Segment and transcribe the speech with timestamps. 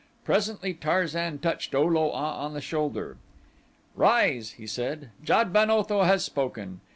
[0.25, 3.17] Presently Tarzan touched O lo a on the shoulder.
[3.95, 5.11] "Rise," he said.
[5.23, 6.81] "Jad ben Otho has spoken.